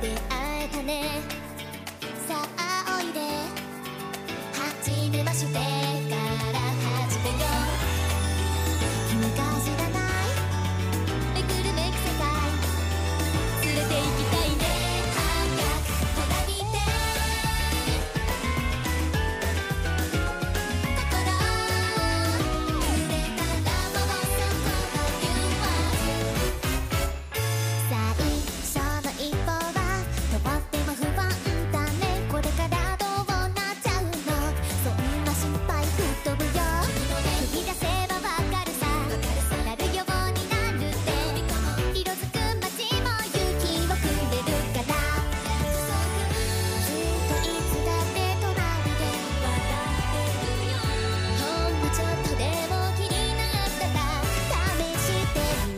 [0.00, 0.14] 出会
[0.64, 1.38] えたね。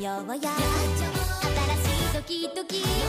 [0.01, 0.49] ようよ新し
[2.11, 3.00] いドキドキ